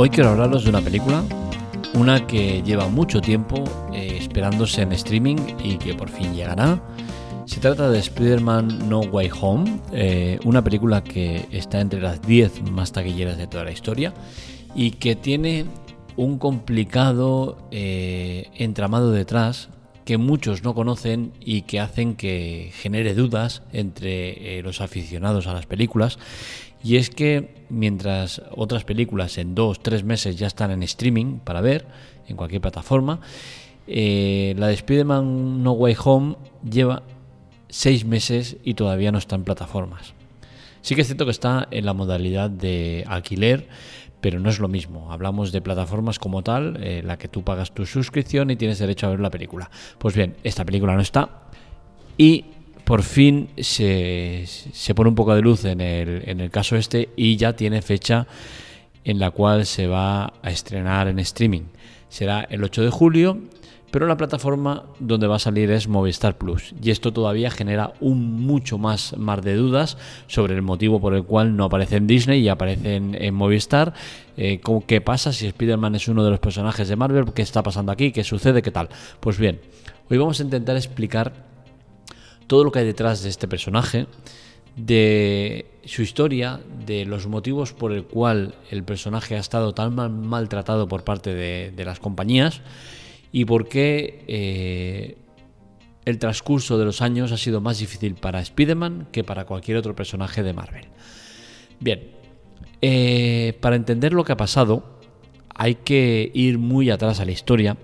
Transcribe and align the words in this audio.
Hoy 0.00 0.10
quiero 0.10 0.30
hablaros 0.30 0.62
de 0.62 0.70
una 0.70 0.80
película, 0.80 1.24
una 1.94 2.24
que 2.24 2.62
lleva 2.62 2.86
mucho 2.86 3.20
tiempo 3.20 3.64
eh, 3.92 4.16
esperándose 4.20 4.82
en 4.82 4.92
streaming 4.92 5.38
y 5.64 5.76
que 5.76 5.92
por 5.92 6.08
fin 6.08 6.36
llegará. 6.36 6.80
Se 7.46 7.58
trata 7.58 7.90
de 7.90 7.98
Spider-Man 7.98 8.88
No 8.88 9.00
Way 9.00 9.30
Home, 9.40 9.80
eh, 9.90 10.38
una 10.44 10.62
película 10.62 11.02
que 11.02 11.48
está 11.50 11.80
entre 11.80 12.00
las 12.00 12.22
10 12.22 12.70
más 12.70 12.92
taquilleras 12.92 13.38
de 13.38 13.48
toda 13.48 13.64
la 13.64 13.72
historia 13.72 14.14
y 14.72 14.92
que 14.92 15.16
tiene 15.16 15.64
un 16.16 16.38
complicado 16.38 17.58
eh, 17.72 18.50
entramado 18.54 19.10
detrás 19.10 19.68
que 20.08 20.16
muchos 20.16 20.64
no 20.64 20.74
conocen 20.74 21.34
y 21.38 21.60
que 21.62 21.80
hacen 21.80 22.14
que 22.14 22.70
genere 22.72 23.12
dudas 23.12 23.62
entre 23.74 24.62
los 24.62 24.80
aficionados 24.80 25.46
a 25.46 25.52
las 25.52 25.66
películas 25.66 26.18
y 26.82 26.96
es 26.96 27.10
que 27.10 27.66
mientras 27.68 28.40
otras 28.56 28.84
películas 28.84 29.36
en 29.36 29.54
dos, 29.54 29.82
tres 29.82 30.04
meses 30.04 30.38
ya 30.38 30.46
están 30.46 30.70
en 30.70 30.82
streaming 30.82 31.40
para 31.40 31.60
ver, 31.60 31.84
en 32.26 32.36
cualquier 32.36 32.62
plataforma, 32.62 33.20
eh, 33.86 34.54
la 34.56 34.68
de 34.68 34.74
Spider-Man 34.76 35.62
No 35.62 35.72
Way 35.72 35.96
Home 36.02 36.36
lleva 36.64 37.02
seis 37.68 38.06
meses 38.06 38.56
y 38.64 38.72
todavía 38.72 39.12
no 39.12 39.18
está 39.18 39.36
en 39.36 39.44
plataformas. 39.44 40.14
Sí 40.80 40.94
que 40.94 41.02
es 41.02 41.06
cierto 41.06 41.26
que 41.26 41.32
está 41.32 41.68
en 41.70 41.84
la 41.84 41.92
modalidad 41.92 42.48
de 42.48 43.04
alquiler, 43.06 43.68
pero 44.20 44.40
no 44.40 44.50
es 44.50 44.58
lo 44.58 44.68
mismo. 44.68 45.12
Hablamos 45.12 45.52
de 45.52 45.60
plataformas 45.60 46.18
como 46.18 46.42
tal, 46.42 46.78
eh, 46.82 47.02
la 47.04 47.18
que 47.18 47.28
tú 47.28 47.42
pagas 47.42 47.72
tu 47.72 47.86
suscripción 47.86 48.50
y 48.50 48.56
tienes 48.56 48.78
derecho 48.78 49.06
a 49.06 49.10
ver 49.10 49.20
la 49.20 49.30
película. 49.30 49.70
Pues 49.98 50.14
bien, 50.14 50.36
esta 50.44 50.64
película 50.64 50.94
no 50.94 51.00
está 51.00 51.28
y 52.16 52.44
por 52.84 53.02
fin 53.02 53.50
se, 53.58 54.46
pone 54.94 55.10
un 55.10 55.14
poco 55.14 55.34
de 55.34 55.42
luz 55.42 55.64
en 55.64 55.80
el, 55.80 56.22
en 56.26 56.40
el 56.40 56.50
caso 56.50 56.76
este 56.76 57.10
y 57.16 57.36
ya 57.36 57.54
tiene 57.54 57.82
fecha 57.82 58.26
en 59.04 59.18
la 59.18 59.30
cual 59.30 59.66
se 59.66 59.86
va 59.86 60.32
a 60.42 60.50
estrenar 60.50 61.08
en 61.08 61.18
streaming. 61.18 61.62
Será 62.08 62.40
el 62.48 62.64
8 62.64 62.84
de 62.84 62.90
julio, 62.90 63.38
pero 63.90 64.06
la 64.06 64.16
plataforma 64.16 64.84
donde 64.98 65.26
va 65.26 65.36
a 65.36 65.38
salir 65.38 65.70
es 65.70 65.88
Movistar 65.88 66.36
Plus. 66.36 66.74
Y 66.82 66.90
esto 66.90 67.12
todavía 67.12 67.50
genera 67.50 67.92
un 68.00 68.40
mucho 68.40 68.78
más 68.78 69.16
mar 69.16 69.42
de 69.42 69.54
dudas 69.54 69.96
sobre 70.26 70.54
el 70.54 70.62
motivo 70.62 71.00
por 71.00 71.14
el 71.14 71.24
cual 71.24 71.56
no 71.56 71.64
aparece 71.64 71.96
en 71.96 72.06
Disney 72.06 72.40
y 72.40 72.48
aparece 72.48 72.96
en, 72.96 73.34
Movistar. 73.34 73.94
Eh, 74.36 74.60
¿Qué 74.86 75.00
pasa 75.00 75.32
si 75.32 75.46
Spider-Man 75.46 75.94
es 75.94 76.08
uno 76.08 76.24
de 76.24 76.30
los 76.30 76.40
personajes 76.40 76.88
de 76.88 76.96
Marvel? 76.96 77.32
¿Qué 77.32 77.42
está 77.42 77.62
pasando 77.62 77.92
aquí? 77.92 78.12
¿Qué 78.12 78.24
sucede? 78.24 78.62
¿Qué 78.62 78.70
tal? 78.70 78.88
Pues 79.20 79.38
bien, 79.38 79.60
hoy 80.10 80.18
vamos 80.18 80.40
a 80.40 80.42
intentar 80.42 80.76
explicar 80.76 81.32
todo 82.48 82.64
lo 82.64 82.72
que 82.72 82.80
hay 82.80 82.86
detrás 82.86 83.22
de 83.22 83.28
este 83.28 83.46
personaje, 83.46 84.06
de 84.74 85.66
su 85.84 86.02
historia, 86.02 86.60
de 86.86 87.04
los 87.04 87.26
motivos 87.26 87.72
por 87.72 87.92
el 87.92 88.04
cual 88.04 88.54
el 88.70 88.84
personaje 88.84 89.36
ha 89.36 89.38
estado 89.38 89.74
tan 89.74 89.94
maltratado 89.94 90.88
por 90.88 91.04
parte 91.04 91.34
de, 91.34 91.84
las 91.84 92.00
compañías 92.00 92.60
y 93.32 93.44
por 93.44 93.68
qué 93.68 94.24
eh, 94.26 95.18
el 96.04 96.18
transcurso 96.18 96.78
de 96.78 96.84
los 96.84 97.02
años 97.02 97.32
ha 97.32 97.36
sido 97.36 97.60
más 97.60 97.78
difícil 97.78 98.14
para 98.14 98.40
Spider-Man 98.40 99.08
que 99.12 99.24
para 99.24 99.44
cualquier 99.44 99.76
otro 99.76 99.94
personaje 99.94 100.42
de 100.42 100.52
Marvel. 100.52 100.86
Bien, 101.80 102.10
eh, 102.80 103.56
para 103.60 103.76
entender 103.76 104.12
lo 104.12 104.24
que 104.24 104.32
ha 104.32 104.36
pasado 104.36 104.98
hay 105.54 105.74
que 105.74 106.30
ir 106.34 106.58
muy 106.58 106.90
atrás 106.90 107.20
a 107.20 107.24
la 107.24 107.32
historia 107.32 107.76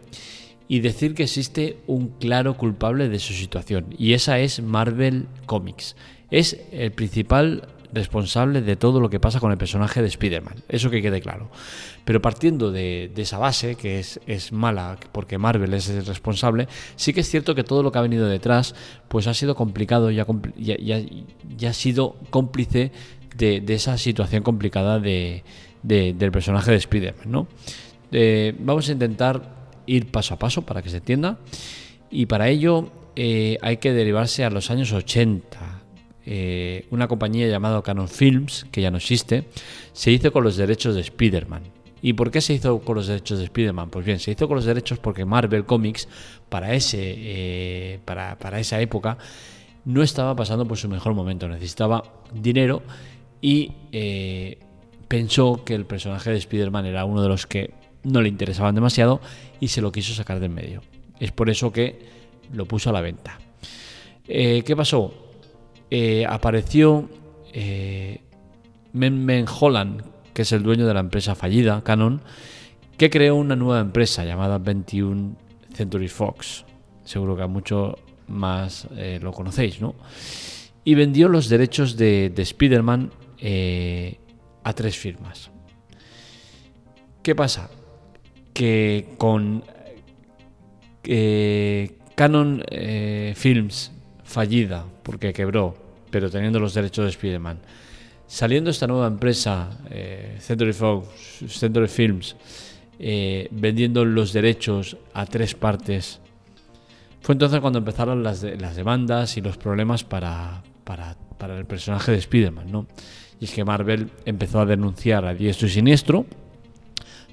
y 0.69 0.81
decir 0.81 1.15
que 1.15 1.25
existe 1.25 1.79
un 1.87 2.09
claro 2.09 2.57
culpable 2.57 3.09
de 3.09 3.19
su 3.19 3.35
situación, 3.35 3.87
y 3.99 4.15
esa 4.15 4.39
es 4.39 4.63
Marvel 4.63 5.27
Comics. 5.45 5.95
Es 6.31 6.59
el 6.73 6.93
principal 6.93 7.74
responsable 7.95 8.61
de 8.61 8.77
todo 8.77 9.01
lo 9.01 9.09
que 9.09 9.21
pasa 9.21 9.41
con 9.41 9.53
el 9.53 9.59
personaje 9.59 10.03
de 10.03 10.09
Spider-Man, 10.09 10.57
eso 10.69 10.91
que 10.91 11.01
quede 11.01 11.21
claro. 11.21 11.51
Pero 12.05 12.21
partiendo 12.21 12.73
de, 12.73 13.11
esa 13.17 13.39
base, 13.39 13.77
que 13.77 13.99
es, 13.99 14.53
mala 14.53 14.99
porque 15.13 15.39
Marvel 15.39 15.73
es 15.75 15.89
el 15.89 16.05
responsable, 16.05 16.69
sí 16.97 17.13
que 17.13 17.21
es 17.21 17.31
cierto 17.31 17.55
que 17.55 17.65
todo 17.65 17.83
lo 17.83 17.93
que 17.93 17.99
ha 17.99 18.03
venido 18.03 18.27
detrás 18.29 18.75
pues 19.09 19.27
ha 19.27 19.35
sido 19.35 19.55
complicado 19.55 20.11
y 20.11 20.21
ha, 20.21 21.73
sido 21.73 22.17
cómplice 22.31 22.93
de, 23.37 23.63
esa 23.69 23.97
situación 23.99 24.43
complicada 24.43 24.99
de, 24.99 25.43
del 25.83 26.33
personaje 26.33 26.71
de 26.71 26.77
Spider-Man. 26.79 27.47
Eh, 28.13 28.55
vamos 28.59 28.89
a 28.89 28.93
intentar 28.93 29.43
ir 29.87 30.11
paso 30.11 30.35
a 30.35 30.39
paso 30.39 30.63
para 30.63 30.83
que 30.83 30.91
se 30.91 30.99
entienda. 30.99 31.39
Y 32.11 32.27
para 32.27 32.49
ello 32.49 32.91
eh, 33.17 33.59
hay 33.63 33.79
que 33.79 33.93
derivarse 33.93 34.45
a 34.45 34.51
los 34.51 34.71
años 34.71 34.93
80. 34.93 35.74
Eh, 36.27 36.87
una 36.91 37.09
compañía 37.09 37.47
llamada 37.49 37.83
Canon 37.83 38.09
Films, 38.09 38.67
que 38.71 38.81
ya 38.81 38.91
no 38.91 38.97
existe, 38.97 39.45
se 39.93 40.11
hizo 40.11 40.33
con 40.33 40.45
los 40.45 40.57
derechos 40.57 40.95
de 40.95 41.03
Spider-Man. 41.03 41.63
¿Y 42.03 42.13
por 42.13 42.31
qué 42.31 42.41
se 42.41 42.55
hizo 42.55 42.81
con 42.81 42.97
los 42.97 43.07
derechos 43.07 43.39
de 43.39 43.45
Spider-Man? 43.45 43.91
Pues 43.91 44.05
bien, 44.05 44.19
se 44.19 44.33
hizo 44.33 44.47
con 44.47 44.57
los 44.57 44.65
derechos 44.65 44.99
porque 44.99 45.25
Marvel 45.25 45.65
Comics, 45.65 46.09
para, 46.49 46.75
ese, 46.75 46.99
eh, 47.01 48.01
para, 48.05 48.39
para 48.39 48.61
esa 48.61 48.81
época, 48.81 49.17
no 49.85 50.03
estaba 50.03 50.37
pasando 50.37 50.67
por 50.67 50.77
su 50.77 50.89
mejor 50.89 51.15
momento. 51.15 51.49
Necesitaba 51.49 52.03
dinero 52.33 52.83
y 53.41 53.73
pensó 55.09 55.65
que 55.65 55.75
el 55.75 55.87
personaje 55.87 56.31
de 56.31 56.39
Spider-Man 56.39 56.87
era 56.87 57.05
uno 57.05 57.23
de 57.23 57.29
los 57.29 57.47
que 57.47 57.75
no 58.05 58.21
le 58.21 58.29
interesaban 58.29 58.75
demasiado 58.75 59.21
y 59.61 59.69
se 59.69 59.81
lo 59.81 59.93
quiso 59.93 60.15
sacar 60.15 60.41
del 60.41 60.51
medio. 60.51 60.83
Es 61.19 61.33
por 61.33 61.51
eso 61.51 61.73
que 61.73 61.99
lo 62.53 62.67
puso 62.67 62.91
a 62.91 62.93
la 62.93 63.01
venta. 63.01 63.39
Eh, 64.27 64.63
¿Qué 64.65 64.77
pasó? 64.77 65.24
Eh, 65.97 66.27
apareció 66.29 67.09
eh, 67.53 68.21
Holland, 69.61 70.03
que 70.33 70.43
es 70.43 70.51
el 70.53 70.63
dueño 70.63 70.87
de 70.87 70.95
la 70.95 71.01
empresa 71.01 71.35
fallida, 71.35 71.85
Canon, 71.85 72.21
que 72.97 73.11
creó 73.11 73.37
una 73.37 73.55
nueva 73.55 73.81
empresa 73.81 74.25
llamada 74.25 74.59
21 74.59 75.37
Century 75.73 76.09
Fox. 76.09 76.65
Seguro 77.05 77.37
que 77.37 77.43
a 77.43 77.47
mucho 77.47 77.99
más 78.27 78.89
lo 79.21 79.33
conocéis, 79.33 79.81
¿no? 79.81 79.95
Y 80.85 80.95
vendió 80.95 81.29
los 81.29 81.49
derechos 81.49 81.97
de, 81.97 82.31
de 82.31 82.43
Spider-Man 82.43 83.11
a 84.65 84.73
tres 84.73 84.97
firmas. 84.97 85.51
¿Qué 87.23 87.35
pasa? 87.35 87.71
que 88.55 89.09
con 89.19 89.65
eh, 91.03 91.99
Canon 92.15 92.65
eh, 92.71 93.35
Films 93.37 93.93
fallida 94.23 94.87
porque 95.03 95.35
quebró, 95.35 95.75
pero 96.15 96.31
teniendo 96.31 96.61
los 96.61 96.75
derechos 96.75 97.07
de 97.07 97.11
Spider-Man, 97.11 97.59
saliendo 98.29 98.71
esta 98.71 98.87
nueva 98.87 99.09
empresa, 99.09 99.69
eh, 99.91 100.37
Century 100.39 100.73
Fox, 100.73 101.09
Century 101.49 101.89
Films, 101.89 102.37
vendiendo 103.51 104.05
los 104.05 104.33
derechos 104.33 104.97
a 105.13 105.27
tres 105.27 105.57
partes, 105.57 106.21
fue 107.21 107.33
entonces 107.33 107.59
cuando 107.59 107.81
empezaron 107.81 108.23
las, 108.23 108.43
demandas 108.43 109.37
y 109.37 109.41
los 109.41 109.57
problemas 109.57 110.05
para, 110.05 110.63
para, 110.85 111.17
para 111.37 111.59
el 111.59 111.67
personaje 111.67 112.13
de 112.13 112.19
Spider-Man, 112.19 112.71
¿no? 112.71 112.87
Y 113.41 113.47
es 113.47 113.51
que 113.51 113.65
Marvel 113.65 114.09
empezó 114.25 114.61
a 114.61 114.67
denunciar 114.67 115.25
a 115.25 115.35
diestro 115.35 115.67
y 115.67 115.71
siniestro 115.71 116.27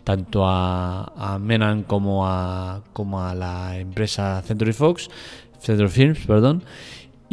tanto 0.04 0.44
a, 0.48 1.38
Menan 1.40 1.84
como 1.84 2.28
a, 2.28 2.82
como 2.92 3.24
a 3.24 3.36
la 3.36 3.78
empresa 3.78 4.42
Century 4.42 4.74
Fox, 4.74 5.10
Century 5.60 5.90
Films, 5.90 6.26
perdón, 6.26 6.64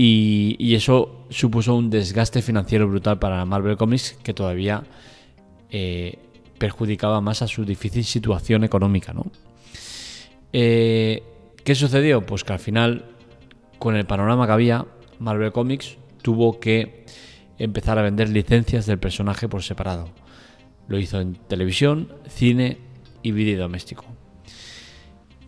y, 0.00 0.74
eso 0.74 1.26
supuso 1.28 1.74
un 1.74 1.90
desgaste 1.90 2.40
financiero 2.40 2.86
brutal 2.86 3.18
para 3.18 3.44
Marvel 3.44 3.76
Comics 3.76 4.16
que 4.22 4.32
todavía 4.32 4.84
eh, 5.70 6.18
perjudicaba 6.58 7.20
más 7.20 7.42
a 7.42 7.48
su 7.48 7.64
difícil 7.64 8.04
situación 8.04 8.62
económica. 8.62 9.12
¿no? 9.12 9.26
Eh, 10.52 11.22
¿Qué 11.64 11.74
sucedió? 11.74 12.24
Pues 12.24 12.44
que 12.44 12.52
al 12.52 12.60
final, 12.60 13.06
con 13.78 13.96
el 13.96 14.06
panorama 14.06 14.46
que 14.46 14.52
había, 14.52 14.86
Marvel 15.18 15.50
Comics 15.50 15.98
tuvo 16.22 16.60
que 16.60 17.04
empezar 17.58 17.98
a 17.98 18.02
vender 18.02 18.28
licencias 18.28 18.86
del 18.86 18.98
personaje 18.98 19.48
por 19.48 19.64
separado 19.64 20.10
lo 20.88 20.98
hizo 20.98 21.20
en 21.20 21.34
televisión, 21.34 22.08
cine 22.28 22.78
y 23.22 23.32
vídeo 23.32 23.58
doméstico. 23.58 24.04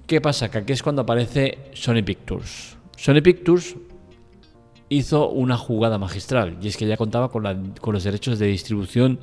¿Qué 0.07 0.21
pasa? 0.21 0.51
Que 0.51 0.59
aquí 0.59 0.73
es 0.73 0.83
cuando 0.83 1.03
aparece 1.03 1.59
Sony 1.73 2.03
Pictures. 2.05 2.77
Sony 2.97 3.23
Pictures 3.23 3.77
hizo 4.91 5.31
una 5.31 5.57
jugada 5.57 5.97
magistral 5.99 6.59
y 6.61 6.69
es 6.69 6.77
que 6.77 6.87
ya 6.87 6.99
contaba 6.99 7.31
con, 7.31 7.45
los 7.93 8.05
derechos 8.05 8.39
de 8.39 8.49
distribución 8.49 9.21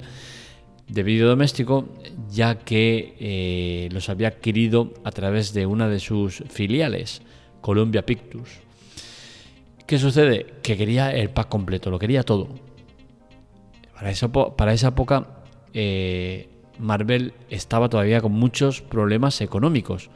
de 0.88 1.04
vídeo 1.04 1.28
doméstico 1.28 1.90
ya 2.32 2.58
que 2.58 3.16
eh, 3.20 3.90
los 3.92 4.10
había 4.10 4.30
adquirido 4.30 4.94
a 5.04 5.12
través 5.12 5.54
de 5.54 5.66
una 5.66 5.90
de 5.90 6.00
sus 6.00 6.44
filiales, 6.50 7.22
Columbia 7.62 8.06
Pictures. 8.06 8.62
¿Qué 9.86 10.00
sucede? 10.00 10.46
Que 10.64 10.78
quería 10.78 11.14
el 11.14 11.30
pack 11.30 11.50
completo, 11.50 11.92
lo 11.92 12.00
quería 12.00 12.24
todo. 12.24 12.48
Para, 13.94 14.10
eso, 14.10 14.32
para 14.32 14.74
esa 14.74 14.90
época 14.90 15.44
eh, 15.74 16.50
Marvel 16.80 17.34
estaba 17.50 17.90
todavía 17.90 18.22
con 18.22 18.32
muchos 18.32 18.82
problemas 18.82 19.42
económicos, 19.42 20.10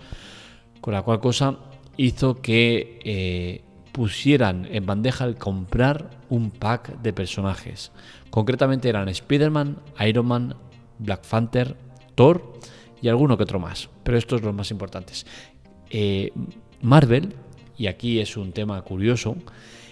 con 0.79 0.93
la 0.93 1.01
cual 1.01 1.19
cosa 1.19 1.57
hizo 1.97 2.41
que 2.41 2.99
eh, 3.03 3.63
pusieran 3.91 4.67
en 4.71 4.85
bandeja 4.85 5.25
el 5.25 5.35
comprar 5.35 6.09
un 6.29 6.51
pack 6.51 7.01
de 7.01 7.13
personajes. 7.13 7.91
Concretamente 8.29 8.89
eran 8.89 9.09
Spider-Man, 9.09 9.77
Iron 10.07 10.25
Man, 10.25 10.55
Black 10.99 11.25
Panther, 11.27 11.75
Thor 12.15 12.53
y 13.01 13.09
alguno 13.09 13.37
que 13.37 13.43
otro 13.43 13.59
más, 13.59 13.89
pero 14.03 14.17
estos 14.17 14.41
los 14.41 14.53
más 14.53 14.71
importantes. 14.71 15.25
Eh, 15.89 16.31
Marvel, 16.81 17.35
y 17.77 17.87
aquí 17.87 18.19
es 18.19 18.37
un 18.37 18.51
tema 18.53 18.81
curioso, 18.83 19.35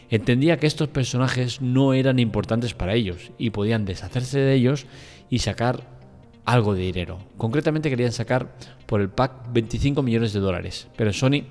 entendía 0.10 0.58
que 0.58 0.68
estos 0.68 0.88
personajes 0.88 1.62
no 1.62 1.94
eran 1.94 2.20
importantes 2.20 2.74
para 2.74 2.94
ellos 2.94 3.32
y 3.38 3.50
podían 3.50 3.86
deshacerse 3.86 4.40
de 4.40 4.54
ellos 4.54 4.86
y 5.30 5.40
sacar 5.40 6.00
algo 6.46 6.74
de 6.74 6.82
dinero. 6.82 7.20
Concretamente 7.38 7.90
querían 7.90 8.12
sacar 8.12 8.56
por 8.86 9.02
el 9.02 9.10
pack 9.10 9.52
25 9.54 10.02
millones 10.02 10.34
de 10.34 10.40
dólares, 10.40 10.88
pero 10.96 11.14
Sony 11.14 11.44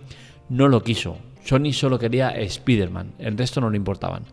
no 0.49 0.69
lo 0.69 0.83
quiso. 0.83 1.19
Sony 1.49 1.73
solo 1.73 1.99
quería 1.99 2.29
Spider-Man, 2.29 3.15
el 3.19 3.39
resto 3.39 3.63
no 3.63 3.71
le 3.71 3.79
importaban. 3.79 4.25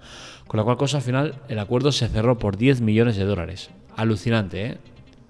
Con 0.48 0.58
la 0.58 0.66
cual 0.66 0.76
cosa 0.76 0.98
al 0.98 1.04
final 1.04 1.36
el 1.48 1.60
acuerdo 1.60 1.94
se 1.94 2.10
cerró 2.10 2.38
por 2.38 2.58
10 2.58 2.82
millones 2.82 3.16
de 3.16 3.24
dólares. 3.24 3.70
Alucinante, 3.96 4.66
¿eh? 4.66 4.78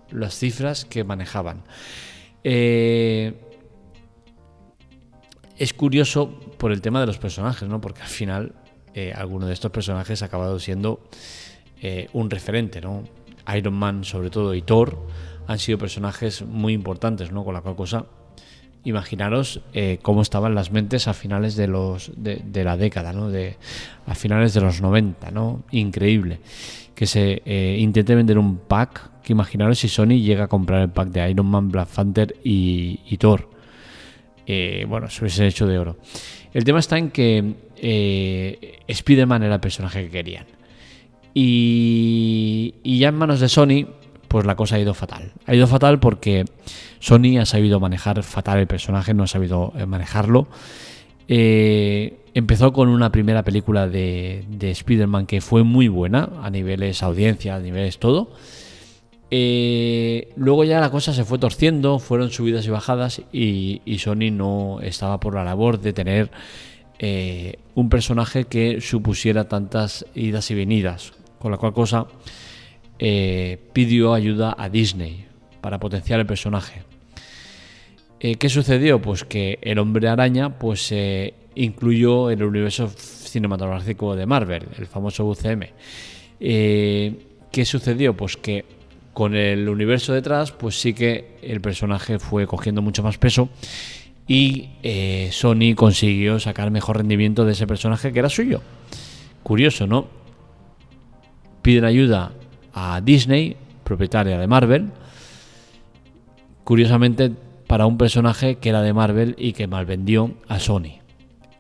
Las 0.09 0.35
cifras 0.35 0.83
que 0.83 1.03
manejaban. 1.03 1.61
Eh, 2.43 3.33
es 5.59 5.73
curioso 5.75 6.39
por 6.57 6.71
el 6.71 6.81
tema 6.81 6.99
de 7.01 7.05
los 7.05 7.19
personajes, 7.19 7.69
¿no? 7.69 7.81
Porque 7.81 8.01
al 8.01 8.07
final 8.07 8.55
eh, 8.95 9.13
alguno 9.15 9.45
de 9.45 9.53
estos 9.53 9.69
personajes 9.69 10.23
ha 10.23 10.25
acabado 10.25 10.57
siendo 10.57 11.07
eh, 11.83 12.09
un 12.13 12.31
referente, 12.31 12.81
¿no? 12.81 13.03
Iron 13.55 13.75
Man 13.75 14.03
sobre 14.05 14.31
todo 14.31 14.55
y 14.55 14.63
Thor 14.63 15.05
han 15.45 15.59
sido 15.59 15.77
personajes 15.77 16.41
muy 16.41 16.73
importantes, 16.73 17.31
¿no? 17.31 17.45
Con 17.45 17.53
la 17.53 17.61
cual 17.61 17.75
cosa, 17.75 18.07
imaginaros 18.85 19.61
eh, 19.73 19.99
cómo 20.01 20.21
estaban 20.21 20.55
las 20.55 20.71
mentes 20.71 21.07
a 21.07 21.13
finales 21.13 21.55
de 21.55 21.67
los 21.67 22.11
de, 22.15 22.63
la 22.63 22.77
década, 22.77 23.11
¿no? 23.11 23.29
De, 23.29 23.57
a 24.07 24.15
finales 24.15 24.53
de 24.53 24.61
los 24.61 24.81
90, 24.81 25.31
¿no? 25.31 25.63
Increíble. 25.71 26.39
Que 26.95 27.05
se 27.05 27.41
intente 27.77 28.15
vender 28.15 28.37
un 28.37 28.57
pack, 28.57 29.21
que 29.21 29.33
imaginaros 29.33 29.79
si 29.79 29.89
Sony 29.89 30.21
llega 30.21 30.45
a 30.45 30.47
comprar 30.47 30.81
el 30.81 30.89
pack 30.89 31.09
de 31.09 31.29
Iron 31.29 31.47
Man, 31.47 31.69
Black 31.69 31.89
Panther 31.89 32.37
y, 32.41 33.01
y 33.05 33.17
Thor. 33.17 33.49
bueno, 34.87 35.09
se 35.09 35.21
hubiese 35.21 35.45
hecho 35.45 35.67
de 35.67 35.77
oro. 35.77 35.97
El 36.53 36.63
tema 36.63 36.79
está 36.79 36.97
en 36.97 37.11
que 37.11 37.55
eh, 37.77 38.79
Spider-Man 38.87 39.43
era 39.43 39.55
el 39.55 39.59
personaje 39.59 40.05
que 40.05 40.09
querían. 40.09 40.45
Y, 41.33 42.75
ya 42.83 43.09
en 43.09 43.15
manos 43.15 43.41
de 43.41 43.49
Sony, 43.49 43.87
pues 44.35 44.45
la 44.45 44.57
cosa 44.57 44.75
ha 44.75 44.79
ido 44.79 44.93
fatal. 44.93 45.31
Ha 45.45 45.55
ido 45.55 45.65
fatal 45.65 46.01
porque 46.01 46.43
Sony 46.99 47.39
ha 47.39 47.45
sabido 47.45 47.79
manejar 47.79 48.21
fatal 48.21 48.59
el 48.59 48.67
personaje, 48.67 49.13
no 49.13 49.23
ha 49.23 49.27
sabido 49.27 49.71
eh, 49.77 49.85
manejarlo. 49.85 50.49
Eh, 51.29 52.19
empezó 52.33 52.73
con 52.73 52.89
una 52.89 53.13
primera 53.13 53.43
película 53.43 53.87
de, 53.87 54.43
Spider-Man 54.59 55.25
que 55.25 55.39
fue 55.39 55.63
muy 55.63 55.87
buena 55.87 56.31
a 56.43 56.49
niveles 56.49 57.01
audiencia, 57.01 57.55
a 57.55 57.61
niveles 57.61 57.97
todo. 57.97 58.31
luego 59.31 60.65
ya 60.65 60.81
la 60.81 60.91
cosa 60.91 61.13
se 61.13 61.23
fue 61.23 61.39
torciendo, 61.39 61.99
fueron 61.99 62.29
subidas 62.29 62.67
y 62.67 62.71
bajadas 62.71 63.21
y, 63.31 63.97
Sony 63.99 64.31
no 64.33 64.81
estaba 64.81 65.21
por 65.21 65.35
la 65.35 65.45
labor 65.45 65.79
de 65.79 65.93
tener 65.93 66.29
eh, 66.99 67.59
un 67.73 67.87
personaje 67.87 68.43
que 68.43 68.81
supusiera 68.81 69.47
tantas 69.47 70.05
idas 70.13 70.51
y 70.51 70.55
venidas, 70.55 71.13
con 71.39 71.51
la 71.51 71.57
cual 71.57 71.71
cosa 71.71 72.07
eh, 72.99 73.57
pidió 73.73 74.13
ayuda 74.13 74.55
a 74.57 74.69
Disney 74.69 75.25
para 75.61 75.79
potenciar 75.79 76.19
el 76.19 76.25
personaje. 76.25 76.83
Eh, 78.19 78.35
¿Qué 78.35 78.49
sucedió? 78.49 79.01
Pues 79.01 79.23
que 79.23 79.59
el 79.61 79.79
hombre 79.79 80.07
araña 80.07 80.57
pues, 80.57 80.87
se 80.87 81.33
incluyó 81.55 82.31
en 82.31 82.39
el 82.39 82.45
universo 82.45 82.87
cinematográfico 82.87 84.15
de 84.15 84.25
Marvel, 84.25 84.63
el 84.77 84.85
famoso 84.87 85.25
UCM. 85.25 85.65
¿Qué 86.39 87.65
sucedió? 87.65 88.15
Pues 88.15 88.37
que 88.37 88.65
con 89.15 89.33
el 89.33 89.69
universo 89.69 90.11
detrás, 90.11 90.51
pues 90.51 90.79
sí 90.79 90.93
que 90.93 91.37
el 91.41 91.61
personaje 91.61 92.19
fue 92.19 92.45
cogiendo 92.45 92.81
mucho 92.81 93.01
más 93.01 93.17
peso 93.17 93.47
y 94.27 94.71
eh, 94.83 95.29
Sony 95.31 95.73
consiguió 95.75 96.37
sacar 96.37 96.69
mejor 96.69 96.97
rendimiento 96.97 97.45
de 97.45 97.53
ese 97.53 97.65
personaje 97.65 98.11
que 98.11 98.19
era 98.19 98.29
suyo. 98.29 98.61
Curioso, 99.41 99.87
¿no? 99.87 100.07
Piden 101.61 101.85
ayuda 101.85 102.33
a 102.75 103.01
Disney, 103.01 103.55
propietaria 103.83 104.37
de 104.37 104.47
Marvel, 104.47 104.91
curiosamente 106.63 107.31
para 107.65 107.87
un 107.87 107.97
personaje 107.97 108.57
que 108.57 108.69
era 108.69 108.81
de 108.81 108.93
Marvel 108.93 109.35
y 109.39 109.53
que 109.53 109.65
malvendió 109.65 110.35
a 110.47 110.59
Sony. 110.59 110.99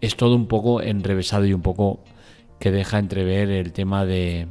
Es 0.01 0.15
todo 0.17 0.35
un 0.35 0.47
poco 0.47 0.81
enrevesado 0.81 1.45
y 1.45 1.53
un 1.53 1.61
poco 1.61 2.01
que 2.59 2.69
deja 2.69 2.99
entrever 2.99 3.49
el 3.49 3.71
tema 3.71 4.05
de, 4.05 4.47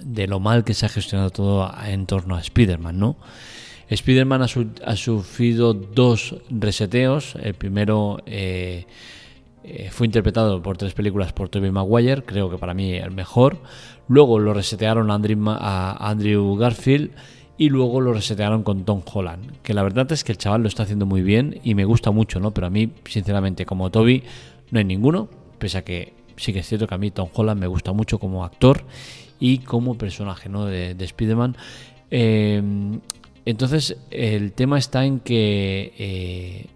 de 0.00 0.26
lo 0.28 0.38
mal 0.38 0.64
que 0.64 0.74
se 0.74 0.86
ha 0.86 0.88
gestionado 0.88 1.30
todo 1.30 1.72
en 1.84 2.06
torno 2.06 2.36
a 2.36 2.40
Spider-Man, 2.40 2.98
¿no? 2.98 3.16
Spider-Man 3.88 4.42
ha, 4.42 4.96
sufrido 4.96 5.72
dos 5.72 6.36
reseteos. 6.50 7.34
El 7.36 7.54
primero 7.54 8.18
eh, 8.26 8.84
eh, 9.64 9.90
fue 9.90 10.06
interpretado 10.06 10.62
por 10.62 10.76
tres 10.76 10.94
películas 10.94 11.32
por 11.32 11.48
Tobey 11.48 11.70
Maguire, 11.70 12.22
creo 12.24 12.50
que 12.50 12.58
para 12.58 12.74
mí 12.74 12.92
el 12.94 13.10
mejor. 13.10 13.58
Luego 14.08 14.38
lo 14.38 14.54
resetearon 14.54 15.10
a 15.10 15.92
Andrew, 16.08 16.56
Garfield 16.56 17.10
y 17.58 17.68
luego 17.68 18.00
lo 18.00 18.14
resetearon 18.14 18.62
con 18.62 18.84
Tom 18.84 19.02
Holland. 19.12 19.60
Que 19.62 19.74
la 19.74 19.82
verdad 19.82 20.10
es 20.12 20.24
que 20.24 20.32
el 20.32 20.38
chaval 20.38 20.62
lo 20.62 20.68
está 20.68 20.84
haciendo 20.84 21.06
muy 21.06 21.22
bien 21.22 21.60
y 21.64 21.74
me 21.74 21.84
gusta 21.84 22.10
mucho, 22.10 22.40
¿no? 22.40 22.52
Pero 22.52 22.68
a 22.68 22.70
mí, 22.70 22.90
sinceramente, 23.04 23.66
como 23.66 23.90
Toby, 23.90 24.22
no 24.70 24.78
hay 24.78 24.84
ninguno. 24.84 25.28
Pese 25.58 25.78
a 25.78 25.82
que 25.84 26.14
sí 26.36 26.52
que 26.52 26.60
es 26.60 26.66
cierto 26.68 26.86
que 26.86 26.94
a 26.94 26.98
mí 26.98 27.10
Tom 27.10 27.28
Holland 27.32 27.60
me 27.60 27.66
gusta 27.66 27.92
mucho 27.92 28.18
como 28.18 28.44
actor 28.44 28.84
y 29.40 29.58
como 29.58 29.98
personaje, 29.98 30.48
¿no? 30.48 30.64
De, 30.66 30.94
de 30.94 31.04
Spider-Man. 31.04 31.56
Eh, 32.10 32.62
entonces, 33.44 33.96
el 34.10 34.52
tema 34.52 34.78
está 34.78 35.04
en 35.04 35.20
que 35.20 35.94
eh, 35.98 36.66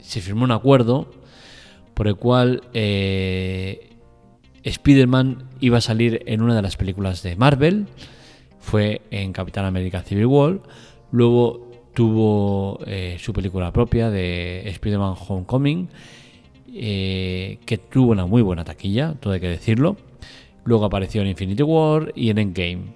se 0.00 0.20
firmó 0.20 0.44
un 0.44 0.50
acuerdo 0.50 1.08
por 2.00 2.08
el 2.08 2.16
cual 2.16 2.62
eh, 2.72 3.90
Spider-Man 4.62 5.50
iba 5.60 5.76
a 5.76 5.80
salir 5.82 6.22
en 6.24 6.40
una 6.40 6.56
de 6.56 6.62
las 6.62 6.78
películas 6.78 7.22
de 7.22 7.36
Marvel, 7.36 7.88
fue 8.58 9.02
en 9.10 9.34
Capitán 9.34 9.66
América 9.66 10.00
Civil 10.00 10.24
War, 10.24 10.60
luego 11.12 11.70
tuvo 11.92 12.80
eh, 12.86 13.18
su 13.20 13.34
película 13.34 13.70
propia 13.70 14.08
de 14.08 14.66
Spider-Man 14.70 15.14
Homecoming, 15.28 15.88
que 16.72 17.80
tuvo 17.92 18.12
una 18.12 18.24
muy 18.24 18.40
buena 18.40 18.64
taquilla, 18.64 19.12
todo 19.20 19.34
hay 19.34 19.40
que 19.40 19.48
decirlo. 19.48 19.98
Luego 20.64 20.86
apareció 20.86 21.20
en 21.20 21.28
Infinity 21.28 21.62
War 21.62 22.14
y 22.16 22.30
en 22.30 22.38
Endgame. 22.38 22.94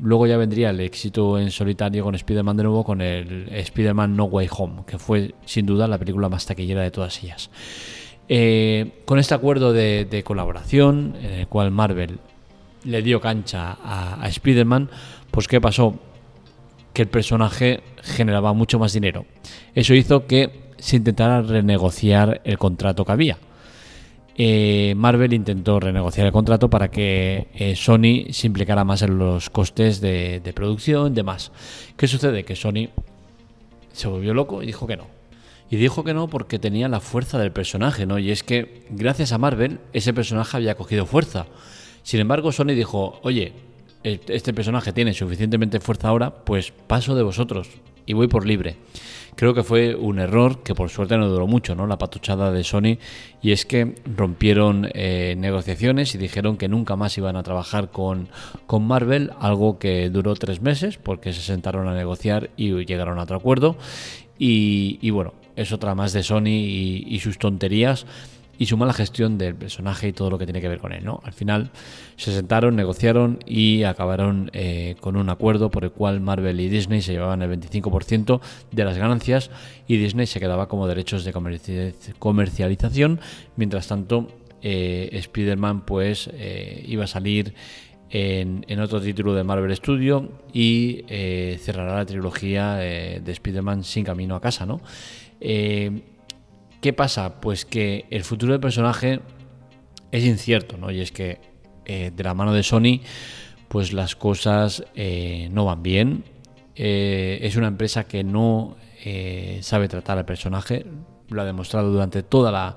Luego 0.00 0.26
ya 0.26 0.38
vendría 0.38 0.70
el 0.70 0.80
éxito 0.80 1.38
en 1.38 1.50
solitario 1.50 2.02
con 2.04 2.14
Spider-Man 2.14 2.56
de 2.56 2.62
nuevo, 2.62 2.84
con 2.84 3.02
el 3.02 3.50
Spider-Man 3.50 4.16
No 4.16 4.24
Way 4.24 4.48
Home, 4.56 4.84
que 4.86 4.98
fue 4.98 5.34
sin 5.44 5.66
duda 5.66 5.86
la 5.86 5.98
película 5.98 6.30
más 6.30 6.46
taquillera 6.46 6.80
de 6.80 6.90
todas 6.90 7.22
ellas. 7.22 7.50
Eh, 8.28 9.02
con 9.04 9.18
este 9.18 9.34
acuerdo 9.34 9.72
de, 9.72 10.22
colaboración, 10.24 11.14
en 11.20 11.32
el 11.32 11.48
cual 11.48 11.70
Marvel 11.70 12.18
le 12.84 13.02
dio 13.02 13.20
cancha 13.20 13.76
a, 13.82 14.28
Spider-Man, 14.28 14.90
pues 15.30 15.48
¿qué 15.48 15.60
pasó? 15.60 15.94
Que 16.92 17.02
el 17.02 17.08
personaje 17.08 17.80
generaba 18.02 18.52
mucho 18.52 18.78
más 18.78 18.92
dinero. 18.92 19.26
Eso 19.74 19.94
hizo 19.94 20.26
que 20.26 20.66
se 20.78 20.96
intentara 20.96 21.42
renegociar 21.42 22.40
el 22.44 22.58
contrato 22.58 23.04
que 23.04 23.12
había. 23.12 23.38
Eh, 24.38 24.92
Marvel 24.96 25.32
intentó 25.32 25.80
renegociar 25.80 26.26
el 26.26 26.32
contrato 26.32 26.68
para 26.68 26.90
que 26.90 27.48
eh, 27.54 27.74
Sony 27.74 28.30
se 28.32 28.46
implicara 28.46 28.84
más 28.84 29.00
en 29.00 29.18
los 29.18 29.48
costes 29.48 30.00
de, 30.00 30.52
producción 30.54 31.12
y 31.12 31.14
demás. 31.14 31.52
¿Qué 31.96 32.06
sucede? 32.06 32.44
Que 32.44 32.54
Sony 32.54 32.88
se 33.92 34.08
volvió 34.08 34.34
loco 34.34 34.62
y 34.62 34.66
dijo 34.66 34.86
que 34.86 34.96
no. 34.96 35.15
Y 35.70 35.76
dijo 35.76 36.04
que 36.04 36.14
no 36.14 36.28
porque 36.28 36.58
tenía 36.58 36.88
la 36.88 37.00
fuerza 37.00 37.38
del 37.38 37.52
personaje, 37.52 38.06
¿no? 38.06 38.18
Y 38.18 38.30
es 38.30 38.42
que 38.42 38.84
gracias 38.90 39.32
a 39.32 39.38
Marvel 39.38 39.80
ese 39.92 40.14
personaje 40.14 40.56
había 40.56 40.76
cogido 40.76 41.06
fuerza. 41.06 41.46
Sin 42.02 42.20
embargo, 42.20 42.52
Sony 42.52 42.74
dijo, 42.74 43.18
oye, 43.22 43.52
e-, 44.04 44.20
este 44.28 44.54
personaje 44.54 44.92
tiene 44.92 45.12
suficientemente 45.12 45.80
fuerza 45.80 46.08
ahora, 46.08 46.44
pues 46.44 46.72
paso 46.86 47.14
de 47.14 47.22
vosotros 47.22 47.68
y 48.06 48.12
voy 48.12 48.28
por 48.28 48.46
libre 48.46 48.76
creo 49.36 49.54
que 49.54 49.62
fue 49.62 49.94
un 49.94 50.18
error 50.18 50.62
que 50.62 50.74
por 50.74 50.88
suerte 50.88 51.16
no 51.16 51.28
duró 51.28 51.46
mucho, 51.46 51.74
¿no? 51.74 51.86
La 51.86 51.98
patuchada 51.98 52.50
de 52.50 52.64
Sony 52.64 52.98
y 53.42 53.52
es 53.52 53.64
que 53.64 53.94
rompieron 54.16 54.88
eh, 54.94 55.34
negociaciones 55.38 56.14
y 56.14 56.18
dijeron 56.18 56.56
que 56.56 56.68
nunca 56.68 56.96
más 56.96 57.16
iban 57.18 57.36
a 57.36 57.42
trabajar 57.42 57.90
con, 57.90 58.28
con 58.66 58.86
Marvel, 58.86 59.30
algo 59.38 59.78
que 59.78 60.08
duró 60.08 60.34
tres 60.34 60.60
meses 60.60 60.96
porque 60.96 61.32
se 61.32 61.42
sentaron 61.42 61.86
a 61.86 61.94
negociar 61.94 62.50
y 62.56 62.84
llegaron 62.86 63.18
a 63.18 63.22
otro 63.22 63.36
acuerdo 63.36 63.76
y, 64.38 65.10
bueno, 65.10 65.32
es 65.56 65.72
otra 65.72 65.94
más 65.94 66.12
de 66.12 66.22
Sony 66.22 66.46
y 67.06 67.18
sus 67.20 67.38
tonterías 67.38 68.06
y 68.58 68.66
su 68.66 68.76
mala 68.76 68.92
gestión 68.92 69.38
del 69.38 69.54
personaje 69.54 70.08
y 70.08 70.12
todo 70.12 70.30
lo 70.30 70.38
que 70.38 70.46
tiene 70.46 70.60
que 70.60 70.68
ver 70.68 70.78
con 70.78 70.92
él. 70.92 71.04
¿no? 71.04 71.20
Al 71.24 71.32
final 71.32 71.70
se 72.16 72.32
sentaron, 72.32 72.76
negociaron 72.76 73.38
y 73.46 73.82
acabaron 73.84 74.50
eh, 74.52 74.96
con 75.00 75.16
un 75.16 75.28
acuerdo 75.28 75.70
por 75.70 75.84
el 75.84 75.90
cual 75.90 76.20
Marvel 76.20 76.60
y 76.60 76.68
Disney 76.68 77.02
se 77.02 77.12
llevaban 77.12 77.42
el 77.42 77.50
25% 77.50 78.40
de 78.72 78.84
las 78.84 78.96
ganancias 78.96 79.50
y 79.86 79.96
Disney 79.96 80.26
se 80.26 80.40
quedaba 80.40 80.68
como 80.68 80.86
derechos 80.86 81.24
de 81.24 81.32
comercialización. 82.18 83.20
Mientras 83.56 83.88
tanto, 83.88 84.28
eh, 84.62 85.10
Spider-Man 85.12 85.84
pues 85.84 86.30
eh, 86.32 86.84
iba 86.86 87.04
a 87.04 87.08
salir 87.08 87.54
en, 88.08 88.80
otro 88.80 89.00
título 89.00 89.34
de 89.34 89.44
Marvel 89.44 89.74
Studio 89.76 90.30
y 90.52 91.04
cerrará 91.60 91.96
la 91.96 92.06
trilogía 92.06 92.76
de 92.76 93.20
Spider-Man 93.26 93.84
sin 93.84 94.04
camino 94.04 94.36
a 94.36 94.40
casa, 94.40 94.64
¿no? 94.64 94.80
Eh, 95.40 96.02
¿Qué 96.80 96.92
pasa? 96.92 97.40
Pues 97.40 97.64
que 97.64 98.06
el 98.10 98.24
futuro 98.24 98.52
del 98.52 98.60
personaje 98.60 99.20
es 100.12 100.24
incierto, 100.24 100.76
¿no? 100.76 100.90
Y 100.90 101.00
es 101.00 101.12
que 101.12 101.40
eh, 101.84 102.12
de 102.14 102.24
la 102.24 102.34
mano 102.34 102.52
de 102.52 102.62
Sony, 102.62 103.00
pues 103.68 103.92
las 103.92 104.14
cosas 104.14 104.84
no 105.50 105.64
van 105.64 105.82
bien. 105.82 106.24
es 106.76 107.56
una 107.56 107.66
empresa 107.66 108.04
que 108.04 108.22
no 108.22 108.76
sabe 109.60 109.88
tratar 109.88 110.18
al 110.18 110.24
personaje, 110.24 110.86
lo 111.28 111.42
ha 111.42 111.44
demostrado 111.44 111.90
durante 111.90 112.22
toda 112.22 112.52
la 112.52 112.76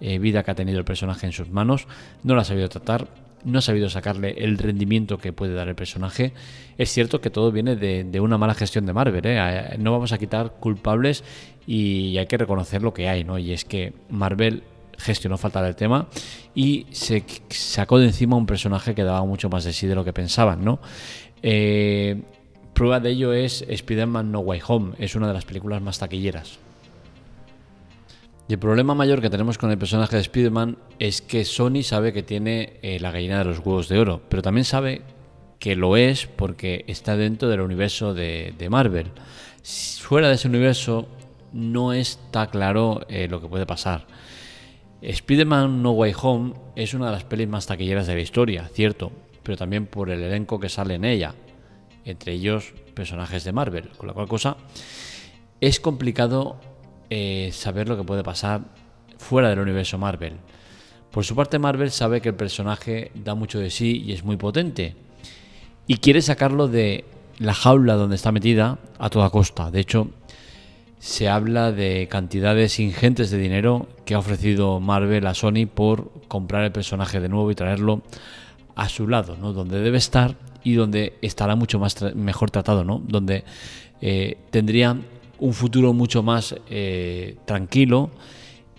vida 0.00 0.42
que 0.42 0.50
ha 0.50 0.54
tenido 0.54 0.78
el 0.78 0.84
personaje 0.84 1.26
en 1.26 1.32
sus 1.32 1.48
manos, 1.48 1.88
no 2.24 2.34
lo 2.34 2.42
ha 2.42 2.44
sabido 2.44 2.68
tratar 2.68 3.08
no 3.44 3.58
ha 3.58 3.62
sabido 3.62 3.88
sacarle 3.88 4.34
el 4.38 4.58
rendimiento 4.58 5.18
que 5.18 5.32
puede 5.32 5.54
dar 5.54 5.68
el 5.68 5.74
personaje. 5.74 6.32
Es 6.76 6.90
cierto 6.90 7.20
que 7.20 7.30
todo 7.30 7.52
viene 7.52 7.76
de, 7.76 8.20
una 8.20 8.38
mala 8.38 8.54
gestión 8.54 8.86
de 8.86 8.92
Marvel. 8.92 9.24
¿eh? 9.24 9.76
No 9.78 9.92
vamos 9.92 10.12
a 10.12 10.18
quitar 10.18 10.54
culpables 10.60 11.24
y 11.70 12.16
hay 12.16 12.26
que 12.26 12.38
reconocer 12.38 12.82
lo 12.82 12.94
que 12.94 13.10
hay, 13.10 13.24
¿no? 13.24 13.36
Y 13.38 13.52
es 13.52 13.66
que 13.66 13.92
Marvel 14.08 14.62
gestionó 14.96 15.36
falta 15.36 15.62
del 15.62 15.76
tema 15.76 16.08
y 16.54 16.86
se 16.92 17.22
sacó 17.50 17.98
de 17.98 18.06
encima 18.06 18.36
un 18.36 18.46
personaje 18.46 18.94
que 18.94 19.04
daba 19.04 19.22
mucho 19.26 19.50
más 19.50 19.64
de 19.64 19.74
sí 19.74 19.86
de 19.86 19.94
lo 19.94 20.02
que 20.02 20.14
pensaban, 20.14 20.64
¿no? 20.64 20.80
Eh, 21.42 22.22
prueba 22.72 23.00
de 23.00 23.10
ello 23.10 23.34
es 23.34 23.66
Spider-Man 23.68 24.32
No 24.32 24.40
Way 24.40 24.60
Home, 24.66 24.94
es 24.98 25.14
una 25.14 25.28
de 25.28 25.34
las 25.34 25.44
películas 25.44 25.82
más 25.82 25.98
taquilleras. 25.98 26.58
Y 28.48 28.54
el 28.54 28.58
problema 28.58 28.94
mayor 28.94 29.20
que 29.20 29.28
tenemos 29.28 29.58
con 29.58 29.70
el 29.70 29.76
personaje 29.76 30.16
de 30.16 30.22
Spider-Man 30.22 30.78
es 30.98 31.20
que 31.20 31.44
Sony 31.44 31.82
sabe 31.82 32.14
que 32.14 32.22
tiene 32.22 32.78
eh, 32.80 32.98
la 32.98 33.10
gallina 33.10 33.40
de 33.40 33.44
los 33.44 33.58
huevos 33.58 33.90
de 33.90 33.98
oro, 33.98 34.22
pero 34.30 34.40
también 34.40 34.64
sabe 34.64 35.02
que 35.58 35.76
lo 35.76 35.98
es 35.98 36.26
porque 36.26 36.86
está 36.88 37.14
dentro 37.18 37.50
del 37.50 37.60
universo 37.60 38.14
de, 38.14 38.54
Marvel. 38.70 39.08
Fuera 40.00 40.28
de 40.28 40.36
ese 40.36 40.48
universo 40.48 41.08
no 41.52 41.92
está 41.92 42.48
claro 42.48 43.00
eh, 43.08 43.28
lo 43.28 43.40
que 43.40 43.48
puede 43.48 43.66
pasar. 43.66 44.06
Spider-Man 45.00 45.82
No 45.82 45.92
Way 45.92 46.12
Home 46.22 46.54
es 46.74 46.94
una 46.94 47.06
de 47.06 47.12
las 47.12 47.24
pelis 47.24 47.48
más 47.48 47.66
taquilleras 47.66 48.06
de 48.06 48.14
la 48.14 48.20
historia, 48.20 48.68
cierto, 48.72 49.12
pero 49.42 49.56
también 49.56 49.86
por 49.86 50.10
el 50.10 50.22
elenco 50.22 50.58
que 50.58 50.68
sale 50.68 50.94
en 50.94 51.04
ella, 51.04 51.34
entre 52.04 52.32
ellos 52.32 52.74
personajes 52.94 53.44
de 53.44 53.52
Marvel, 53.52 53.90
con 53.96 54.08
la 54.08 54.12
cual 54.12 54.26
cosa 54.26 54.56
es 55.60 55.80
complicado 55.80 56.56
eh, 57.10 57.50
saber 57.52 57.88
lo 57.88 57.96
que 57.96 58.04
puede 58.04 58.22
pasar 58.22 58.62
fuera 59.18 59.48
del 59.48 59.60
universo 59.60 59.98
Marvel. 59.98 60.34
Por 61.10 61.24
su 61.24 61.34
parte, 61.34 61.58
Marvel 61.58 61.90
sabe 61.90 62.20
que 62.20 62.28
el 62.28 62.34
personaje 62.34 63.10
da 63.14 63.34
mucho 63.34 63.58
de 63.58 63.70
sí 63.70 64.02
y 64.04 64.12
es 64.12 64.24
muy 64.24 64.36
potente. 64.36 64.94
Y 65.86 65.96
quiere 65.96 66.22
sacarlo 66.22 66.68
de 66.68 67.04
la 67.38 67.54
jaula 67.54 67.94
donde 67.94 68.16
está 68.16 68.30
metida 68.30 68.78
a 68.98 69.10
toda 69.10 69.30
costa. 69.30 69.70
De 69.70 69.80
hecho, 69.80 70.10
se 70.98 71.28
habla 71.28 71.72
de 71.72 72.08
cantidades 72.10 72.80
ingentes 72.80 73.30
de 73.30 73.38
dinero 73.38 73.88
que 74.04 74.14
ha 74.14 74.18
ofrecido 74.18 74.80
Marvel 74.80 75.26
a 75.26 75.34
Sony 75.34 75.66
por 75.72 76.10
comprar 76.28 76.64
el 76.64 76.72
personaje 76.72 77.20
de 77.20 77.28
nuevo 77.28 77.50
y 77.50 77.54
traerlo 77.54 78.02
a 78.74 78.88
su 78.88 79.08
lado, 79.08 79.36
¿no? 79.36 79.52
Donde 79.52 79.80
debe 79.80 79.98
estar 79.98 80.36
y 80.64 80.74
donde 80.74 81.18
estará 81.22 81.56
mucho 81.56 81.78
más 81.78 82.14
mejor 82.14 82.50
tratado, 82.50 82.84
¿no? 82.84 83.00
Donde 83.06 83.44
eh, 84.00 84.38
tendría 84.50 84.96
un 85.38 85.54
futuro 85.54 85.92
mucho 85.92 86.22
más 86.22 86.54
eh, 86.68 87.36
tranquilo 87.44 88.10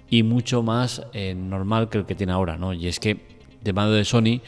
y 0.09 0.23
mucho 0.23 0.63
más 0.63 1.03
eh, 1.13 1.33
normal 1.35 1.89
que 1.89 1.99
el 1.99 2.05
que 2.05 2.15
tiene 2.15 2.33
ahora, 2.33 2.57
¿no? 2.57 2.73
Y 2.73 2.87
es 2.87 2.99
que 2.99 3.39
de 3.61 3.73
mano 3.73 3.91
de 3.91 4.05
Sony, 4.05 4.41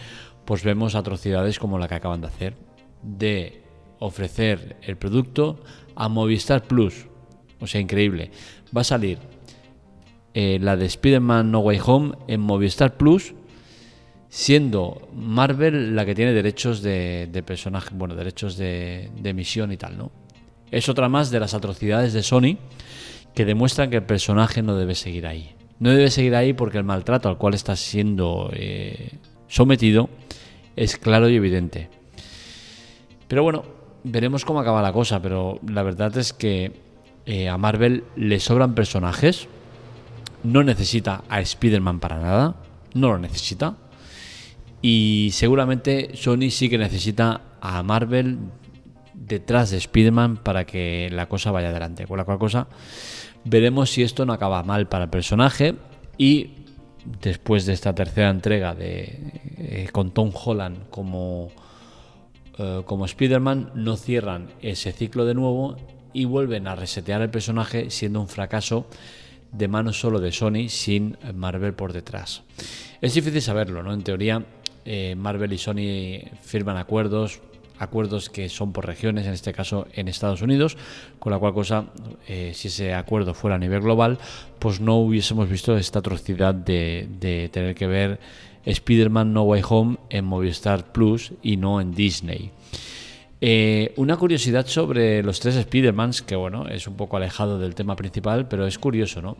pues 0.46 0.64
vemos 0.64 0.96
atrocidades 0.96 1.60
como 1.60 1.78
la 1.78 1.88
que 1.88 1.96
acaban 1.96 2.22
de 2.22 2.28
hacer, 2.28 2.56
de 3.02 3.64
ofrecer 4.00 4.78
el 4.82 4.98
producto 4.98 5.60
a 5.96 6.10
Movistar 6.10 6.64
Plus. 6.64 7.11
O 7.62 7.68
sea, 7.68 7.80
increíble. 7.80 8.32
Va 8.76 8.82
a 8.82 8.84
salir 8.84 9.20
eh, 10.34 10.60
la 10.62 10.76
de 10.76 10.86
Spider-Man 10.86 11.52
No 11.52 11.60
Way 11.60 11.80
Home 11.86 12.16
en 12.28 12.42
Movistar 12.42 12.98
Plus, 12.98 13.34
siendo 14.30 15.10
Marvel 15.14 15.96
la 15.96 16.06
que 16.06 16.16
tiene 16.16 16.34
derechos 16.34 16.82
de, 16.82 17.44
personaje, 17.46 17.90
bueno, 17.94 18.16
derechos 18.16 18.58
de, 18.58 19.10
de 19.22 19.30
emisión 19.30 19.72
y 19.72 19.78
tal, 19.78 19.98
¿no? 19.98 20.12
Es 20.72 20.88
otra 20.88 21.10
más 21.10 21.32
de 21.32 21.40
las 21.40 21.54
atrocidades 21.54 22.14
de 22.14 22.24
Sony 22.24 22.58
que 23.36 23.46
demuestran 23.46 23.90
que 23.90 23.98
el 23.98 24.04
personaje 24.04 24.62
no 24.62 24.76
debe 24.76 24.96
seguir 24.96 25.28
ahí. 25.28 25.54
No 25.80 25.90
debe 25.90 26.10
seguir 26.10 26.36
ahí 26.36 26.54
porque 26.54 26.78
el 26.78 26.84
maltrato 26.84 27.28
al 27.28 27.38
cual 27.38 27.54
está 27.54 27.76
siendo 27.76 28.50
eh, 28.54 29.18
sometido 29.48 30.10
es 30.76 30.98
claro 30.98 31.28
y 31.30 31.36
evidente. 31.36 31.90
Pero 33.28 33.44
bueno, 33.44 33.64
veremos 34.04 34.46
cómo 34.46 34.60
acaba 34.60 34.82
la 34.82 34.94
cosa, 34.94 35.22
pero 35.22 35.60
la 35.68 35.84
verdad 35.84 36.16
es 36.18 36.34
que 36.34 36.72
eh, 37.32 37.48
a 37.48 37.58
Marvel 37.58 38.04
le 38.18 38.42
sobran 38.42 38.76
personajes, 38.76 39.48
no 40.44 40.66
necesita 40.66 41.24
a 41.30 41.40
Spider-Man 41.40 42.02
para 42.02 42.20
nada, 42.20 42.56
no 42.94 43.08
lo 43.08 43.20
necesita. 43.20 43.78
Y 44.82 45.30
seguramente 45.32 46.12
Sony 46.16 46.50
sí 46.50 46.68
que 46.68 46.78
necesita 46.78 47.40
a 47.62 47.82
Marvel 47.84 48.38
detrás 49.14 49.70
de 49.70 49.78
Spider-Man 49.78 50.44
para 50.44 50.66
que 50.66 51.08
la 51.10 51.30
cosa 51.30 51.52
vaya 51.52 51.70
adelante. 51.70 52.06
Con 52.06 52.18
la 52.18 52.26
cual 52.26 52.38
cosa 52.38 52.68
veremos 53.46 53.92
si 53.92 54.04
esto 54.04 54.26
no 54.26 54.34
acaba 54.34 54.62
mal 54.64 54.90
para 54.90 55.06
el 55.06 55.10
personaje 55.10 55.76
y 56.18 56.50
después 57.22 57.66
de 57.66 57.72
esta 57.72 57.96
tercera 57.96 58.30
entrega 58.30 58.76
de 58.76 59.32
eh, 59.58 59.90
con 59.94 60.12
Tom 60.12 60.34
Holland 60.34 60.90
como 60.90 61.48
eh, 62.58 62.82
como 62.84 63.06
Spider-Man 63.06 63.72
no 63.74 63.96
cierran 63.96 64.50
ese 64.62 64.92
ciclo 64.92 65.24
de 65.24 65.34
nuevo 65.34 65.78
y 66.14 66.26
vuelven 66.26 66.68
a 66.68 66.76
resetear 66.76 67.22
el 67.22 67.30
personaje 67.30 67.90
siendo 67.90 68.22
un 68.22 68.28
fracaso 68.28 68.86
de 69.52 69.68
mano 69.68 69.94
solo 69.94 70.20
de 70.20 70.32
Sony 70.32 70.70
sin 70.70 71.18
Marvel 71.34 71.74
por 71.74 71.94
detrás. 71.94 72.44
Es 73.02 73.14
difícil 73.14 73.42
saberlo, 73.42 73.84
¿no? 73.84 73.94
En 73.94 74.04
teoría 74.04 74.46
eh, 74.86 75.16
Marvel 75.16 75.54
y 75.54 75.58
Sony 75.58 76.30
firman 76.42 76.78
acuerdos 76.78 77.42
acuerdos 77.82 78.30
que 78.30 78.48
son 78.48 78.74
por 78.74 78.86
regiones, 78.86 79.26
en 79.26 79.34
este 79.34 79.54
caso 79.54 79.88
en 79.94 80.08
Estados 80.08 80.44
Unidos, 80.44 80.78
con 81.18 81.32
la 81.32 81.40
cual 81.40 81.54
cosa, 81.54 81.86
eh, 82.28 82.52
si 82.54 82.68
ese 82.68 82.94
acuerdo 82.94 83.34
fuera 83.34 83.56
a 83.56 83.60
nivel 83.60 83.82
global, 83.82 84.20
pues 84.60 84.80
no 84.80 84.98
hubiésemos 84.98 85.50
visto 85.50 85.76
esta 85.76 85.98
atrocidad 85.98 86.54
de, 86.54 87.50
tener 87.52 87.74
que 87.74 87.88
ver 87.88 88.20
Spider-Man 88.66 89.34
No 89.34 89.44
Way 89.44 89.64
Home 89.68 89.98
en 90.12 90.26
Movistar 90.26 90.92
Plus 90.92 91.34
y 91.42 91.58
no 91.58 91.82
en 91.82 91.92
Disney. 91.92 92.52
Eh, 93.44 93.94
una 93.96 94.18
curiosidad 94.18 94.68
sobre 94.68 95.24
los 95.24 95.40
tres 95.40 95.56
Spider-Mans, 95.56 96.22
que 96.22 96.36
bueno, 96.36 96.68
es 96.68 96.88
un 96.88 96.96
poco 96.96 97.18
alejado 97.18 97.58
del 97.58 97.74
tema 97.74 97.96
principal, 97.96 98.48
pero 98.48 98.68
es 98.68 98.78
curioso, 98.78 99.20
¿no? 99.24 99.36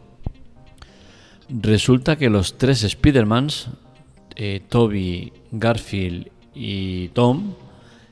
Resulta 1.50 2.16
que 2.16 2.32
los 2.32 2.58
tres 2.58 2.84
Spider-Mans, 2.84 3.68
eh, 4.36 4.62
Toby, 4.68 5.32
Garfield 5.52 6.32
y 6.56 7.10
Tom, 7.10 7.54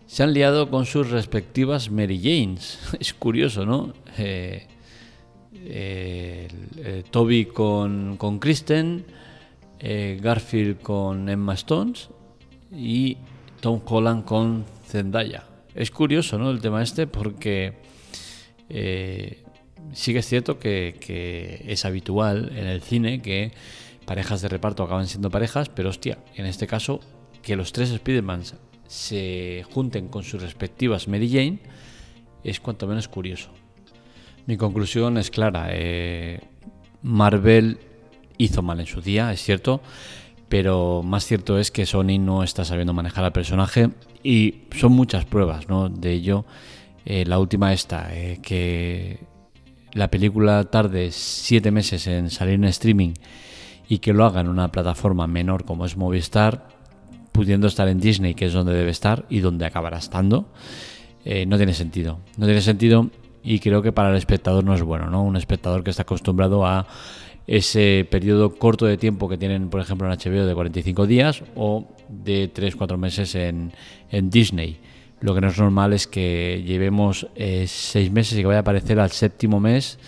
se 0.06 0.22
han 0.22 0.34
liado 0.34 0.70
con 0.70 0.86
sus 0.86 1.10
respectivas 1.10 1.90
Mary 1.90 2.20
Janes. 2.22 2.80
Es 3.00 3.16
curioso, 3.16 3.66
¿no? 3.66 3.94
Eh, 4.20 4.68
Toby 7.10 7.46
con, 7.46 8.16
con 8.18 8.40
Kristen, 8.40 9.06
Garfield 9.82 10.82
con 10.82 11.30
Emma 11.30 11.54
Stones 11.56 12.10
y 12.72 13.18
Tom 13.60 13.82
Holland 13.86 14.26
con 14.26 14.66
Zendaya. 14.86 15.49
Es 15.76 15.92
curioso, 15.92 16.38
¿no? 16.38 16.52
El 16.52 16.62
tema 16.62 16.82
este 16.82 17.08
porque 17.08 17.76
sí 19.94 20.14
que 20.14 20.20
es 20.20 20.28
cierto 20.28 20.60
que, 20.60 21.66
es 21.68 21.86
habitual 21.86 22.52
en 22.56 22.68
el 22.68 22.82
cine 22.82 23.22
que 23.22 23.52
parejas 24.06 24.42
de 24.42 24.50
reparto 24.50 24.84
acaban 24.84 25.08
siendo 25.08 25.30
parejas, 25.30 25.70
pero 25.70 25.90
hostia, 25.90 26.20
en 26.36 26.46
este 26.46 26.68
caso 26.68 27.00
que 27.42 27.56
los 27.56 27.72
tres 27.72 27.92
Spider-Mans 27.92 28.56
se 28.88 29.64
junten 29.72 30.08
con 30.08 30.24
sus 30.24 30.42
respectivas 30.42 31.08
Mary 31.08 31.30
Jane 31.30 31.60
es 32.44 32.60
cuanto 32.60 32.88
menos 32.88 33.08
curioso. 33.08 33.52
Mi 34.48 34.58
conclusión 34.58 35.18
es 35.18 35.30
clara. 35.30 35.68
Eh, 35.72 36.40
Marvel 37.04 37.78
hizo 38.38 38.62
mal 38.62 38.80
en 38.80 38.88
su 38.88 39.02
día, 39.02 39.32
es 39.32 39.44
cierto, 39.44 39.82
pero 40.50 41.04
más 41.04 41.26
cierto 41.26 41.60
es 41.60 41.72
que 41.72 41.86
Sony 41.86 42.18
no 42.20 42.44
está 42.44 42.66
sabiendo 42.66 42.94
manejar 42.94 43.24
al 43.24 43.32
personaje 43.32 43.92
y 44.24 44.64
son 44.76 44.92
muchas 44.94 45.26
pruebas 45.26 45.66
de 45.92 46.12
ello. 46.12 46.46
Eh, 47.06 47.24
la 47.26 47.40
última 47.40 47.72
esta, 47.72 48.10
eh, 48.14 48.40
que 48.42 49.20
la 49.94 50.10
película 50.10 50.66
tarde 50.66 51.10
siete 51.12 51.72
meses 51.72 52.06
en 52.08 52.30
salir 52.30 52.56
en 52.56 52.66
streaming 52.66 53.14
y 53.88 54.00
que 54.00 54.14
lo 54.14 54.26
haga 54.26 54.42
en 54.42 54.48
una 54.48 54.72
plataforma 54.72 55.28
menor 55.28 55.66
como 55.66 55.86
es 55.86 55.98
Movistar, 55.98 56.68
pudiendo 57.32 57.68
estar 57.68 57.88
en 57.88 58.00
Disney, 58.00 58.34
que 58.34 58.46
es 58.46 58.54
donde 58.54 58.74
debe 58.74 58.92
estar 58.92 59.26
y 59.30 59.40
donde 59.40 59.66
acabará 59.66 59.98
estando, 59.98 60.52
eh, 61.26 61.46
no 61.46 61.58
tiene 61.58 61.74
sentido. 61.74 62.20
No 62.38 62.46
tiene 62.46 62.62
sentido 62.62 63.10
y 63.44 63.60
creo 63.60 63.82
que 63.82 63.92
para 63.92 64.10
el 64.10 64.16
espectador 64.16 64.64
no 64.64 64.74
es 64.74 64.82
bueno, 64.82 65.10
¿no? 65.10 65.24
Un 65.24 65.36
espectador 65.36 65.84
que 65.84 65.92
está 65.92 66.04
acostumbrado 66.04 66.66
a 66.66 66.88
ese 67.48 68.08
periodo 68.10 68.56
corto 68.56 68.86
de 68.86 68.98
tiempo 68.98 69.28
que 69.28 69.38
tienen, 69.38 69.70
por 69.70 69.82
ejemplo, 69.82 70.12
en 70.12 70.18
HBO 70.18 70.46
de 70.46 70.54
45 70.54 71.08
días 71.08 71.44
o 71.56 71.88
de 72.08 72.54
3-4 72.54 72.98
meses 72.98 73.36
en, 73.36 73.72
Disney. 74.30 74.78
Lo 75.22 75.36
que 75.36 75.42
no 75.42 75.50
es 75.50 75.58
normal 75.58 75.94
es 75.94 76.08
que 76.08 76.64
llevemos 76.66 77.28
6 77.36 77.96
eh, 77.96 78.10
meses 78.12 78.38
y 78.38 78.42
que 78.42 78.48
vaya 78.48 78.60
a 78.60 78.62
aparecer 78.62 79.00
al 79.00 79.12
séptimo 79.12 79.60
mes, 79.60 80.00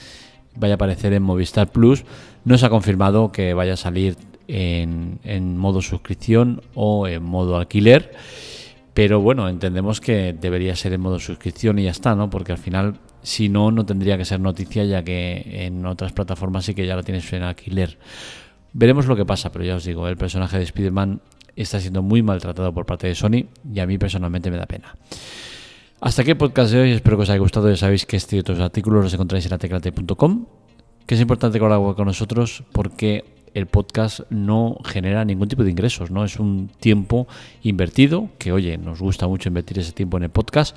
vaya 0.56 0.74
a 0.74 0.76
aparecer 0.76 1.14
en 1.14 1.24
Movistar 1.24 1.72
Plus. 1.72 2.06
No 2.46 2.58
se 2.58 2.66
ha 2.66 2.70
confirmado 2.70 3.32
que 3.32 3.54
vaya 3.54 3.74
a 3.74 3.78
salir 3.78 4.16
en, 4.48 5.20
en 5.24 5.58
modo 5.58 5.82
suscripción 5.82 6.62
o 6.76 7.08
en 7.08 7.24
modo 7.24 7.58
alquiler. 7.58 8.14
Pero 8.94 9.22
bueno, 9.22 9.48
entendemos 9.48 10.02
que 10.02 10.34
debería 10.34 10.76
ser 10.76 10.94
en 10.94 11.02
modo 11.02 11.20
suscripción 11.20 11.80
y 11.80 11.84
ya 11.84 11.92
está, 11.92 12.16
¿no? 12.16 12.30
Porque 12.30 12.52
al 12.52 12.58
final 12.58 13.00
si 13.24 13.50
no, 13.50 13.72
no 13.72 13.86
tendría 13.86 14.18
que 14.18 14.26
ser 14.26 14.40
noticia, 14.40 14.84
ya 14.84 15.04
que 15.04 15.66
en 15.66 15.86
otras 15.86 16.12
plataformas 16.12 16.66
sí 16.66 16.74
que 16.74 16.86
ya 16.86 16.96
la 16.96 17.04
tienes 17.04 17.32
en 17.34 17.44
alquiler. 17.44 17.98
Veremos 18.74 19.06
lo 19.06 19.16
que 19.16 19.26
pasa, 19.26 19.52
pero 19.52 19.66
ya 19.66 19.76
os 19.76 19.86
digo, 19.86 20.08
el 20.08 20.18
personaje 20.18 20.58
de 20.58 20.64
Spider-Man 20.64 21.22
está 21.56 21.80
siendo 21.80 22.02
muy 22.02 22.24
maltratado 22.24 22.74
por 22.74 22.86
parte 22.86 23.08
de 23.08 23.16
Sony 23.16 23.46
y 23.72 23.80
a 23.80 23.86
mí 23.86 23.98
personalmente 23.98 24.50
me 24.50 24.58
da 24.58 24.66
pena. 24.66 24.96
Hasta 26.00 26.24
aquí 26.24 26.32
el 26.32 26.38
podcast 26.38 26.72
de 26.72 26.82
hoy, 26.82 26.92
espero 26.92 27.18
que 27.18 27.24
os 27.24 27.30
haya 27.30 27.40
gustado. 27.40 27.70
Ya 27.70 27.78
sabéis 27.78 28.06
que 28.06 28.18
este 28.18 28.38
y 28.38 28.40
otros 28.40 28.60
artículos 28.60 29.04
los 29.04 29.14
encontráis 29.14 29.46
en 29.46 29.52
lateclate.com, 29.52 30.46
que 31.06 31.16
es 31.16 31.22
importante 31.22 31.60
colaborar 31.60 31.96
con 31.96 32.08
nosotros 32.08 32.64
porque 32.72 33.41
el 33.54 33.68
podcast 33.68 34.22
no 34.30 34.78
genera 34.86 35.26
ningún 35.26 35.48
tipo 35.48 35.64
de 35.64 35.72
ingresos, 35.72 36.12
¿no? 36.12 36.24
Es 36.24 36.40
un 36.40 36.70
tiempo 36.80 37.28
invertido, 37.64 38.30
que 38.38 38.52
oye, 38.52 38.78
nos 38.78 39.00
gusta 39.00 39.28
mucho 39.28 39.50
invertir 39.50 39.80
ese 39.80 39.92
tiempo 39.92 40.18
en 40.18 40.24
el 40.24 40.30
podcast, 40.30 40.76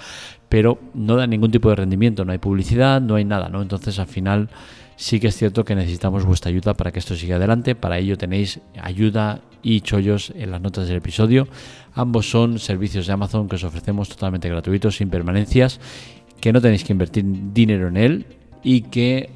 pero 0.49 0.79
no 0.95 1.17
da 1.17 1.27
ningún 1.27 1.51
tipo 1.51 1.69
de 1.71 1.77
rendimiento, 1.77 2.25
no 2.25 2.33
hay 2.33 2.39
publicidad, 2.39 3.01
no 3.01 3.15
hay 3.15 3.25
nada, 3.25 3.49
¿no? 3.49 3.63
Entonces 3.63 3.99
al 3.99 4.07
final 4.07 4.49
sí 4.97 5.21
que 5.21 5.29
es 5.29 5.37
cierto 5.37 5.65
que 5.65 5.75
necesitamos 5.75 6.25
vuestra 6.25 6.51
ayuda 6.51 6.75
para 6.75 6.93
que 6.93 6.99
esto 6.99 7.17
siga 7.17 7.37
adelante, 7.37 7.75
para 7.75 7.99
ello 7.99 8.17
tenéis 8.17 8.61
ayuda 8.81 9.41
y 9.63 9.81
chollos 9.81 10.33
en 10.37 10.51
las 10.51 10.61
notas 10.61 10.89
del 10.89 10.99
episodio. 10.99 11.49
Ambos 11.95 12.31
son 12.31 12.59
servicios 12.59 13.07
de 13.07 13.13
Amazon 13.13 13.49
que 13.49 13.57
os 13.57 13.65
ofrecemos 13.65 14.09
totalmente 14.09 14.49
gratuitos, 14.49 14.97
sin 14.97 15.09
permanencias, 15.09 15.81
que 16.41 16.53
no 16.53 16.61
tenéis 16.61 16.85
que 16.85 16.93
invertir 16.93 17.25
dinero 17.53 17.89
en 17.89 17.97
él 17.97 18.27
y 18.63 18.83
que 18.83 19.31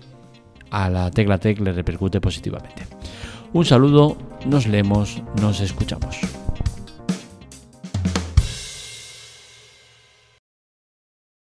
a 0.71 0.91
la 0.91 1.11
Tecla 1.11 1.39
Tech 1.39 1.59
le 1.61 1.73
repercute 1.73 2.21
positivamente. 2.21 2.98
Un 3.53 3.65
saludo, 3.65 4.17
nos 4.47 4.67
leemos, 4.67 5.23
nos 5.41 5.61
escuchamos. 5.61 6.21